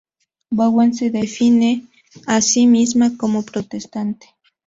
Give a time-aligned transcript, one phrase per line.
[0.49, 1.87] Bowen se define
[2.25, 4.29] a sí misma como protestante.